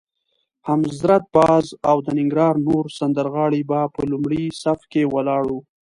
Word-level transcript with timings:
حضرت 0.69 1.23
باز 1.35 1.65
او 1.89 1.97
د 2.05 2.07
ننګرهار 2.17 2.55
نور 2.67 2.83
سندرغاړي 2.97 3.61
به 3.69 3.79
په 3.93 4.01
لومړي 4.11 4.43
صف 4.61 4.79
کې 4.91 5.03
ولاړ 5.13 5.43
وي. 5.51 5.59